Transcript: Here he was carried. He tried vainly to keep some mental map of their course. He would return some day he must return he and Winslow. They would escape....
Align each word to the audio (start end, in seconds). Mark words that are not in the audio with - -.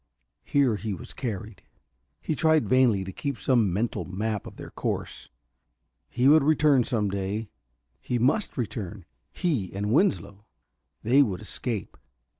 Here 0.43 0.77
he 0.77 0.95
was 0.95 1.13
carried. 1.13 1.61
He 2.23 2.33
tried 2.33 2.67
vainly 2.67 3.03
to 3.03 3.11
keep 3.11 3.37
some 3.37 3.71
mental 3.71 4.03
map 4.03 4.47
of 4.47 4.55
their 4.55 4.71
course. 4.71 5.29
He 6.09 6.27
would 6.27 6.41
return 6.43 6.83
some 6.83 7.09
day 7.11 7.49
he 7.99 8.17
must 8.17 8.57
return 8.57 9.05
he 9.31 9.71
and 9.75 9.91
Winslow. 9.91 10.47
They 11.03 11.21
would 11.21 11.39
escape.... 11.41 11.97